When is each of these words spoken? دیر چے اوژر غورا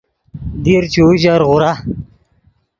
دیر 0.63 0.83
چے 0.91 1.01
اوژر 1.07 1.41
غورا 1.47 1.71